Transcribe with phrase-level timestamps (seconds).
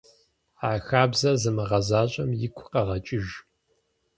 [0.69, 3.27] А хабзэр зымыгъэзащӀэм игу къэгъэкӀыж.